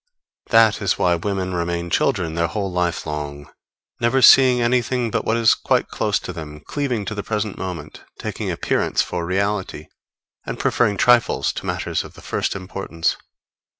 That 0.49 0.81
is 0.81 0.97
why 0.97 1.13
women 1.13 1.53
remain 1.53 1.91
children 1.91 2.33
their 2.33 2.47
whole 2.47 2.71
life 2.71 3.05
long; 3.05 3.51
never 3.99 4.19
seeing 4.19 4.59
anything 4.59 5.11
but 5.11 5.25
what 5.25 5.37
is 5.37 5.53
quite 5.53 5.89
close 5.89 6.17
to 6.21 6.33
them, 6.33 6.61
cleaving 6.65 7.05
to 7.05 7.13
the 7.13 7.21
present 7.21 7.55
moment, 7.55 8.01
taking 8.17 8.49
appearance 8.49 9.03
for 9.03 9.27
reality, 9.27 9.89
and 10.43 10.57
preferring 10.57 10.97
trifles 10.97 11.53
to 11.53 11.67
matters 11.67 12.03
of 12.03 12.15
the 12.15 12.21
first 12.23 12.55
importance. 12.55 13.15